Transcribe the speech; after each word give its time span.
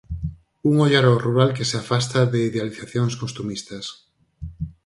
Un 0.69 0.73
ollar 0.85 1.05
ao 1.07 1.21
rural 1.25 1.49
que 1.57 1.67
se 1.69 1.75
afasta 1.81 2.19
de 2.31 2.39
idealizacións 2.49 3.13
costumistas. 3.21 3.85